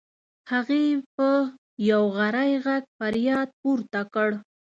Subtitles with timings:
[0.51, 1.29] هغې په
[1.89, 4.29] یو غری غږ فریاد پورته کړ.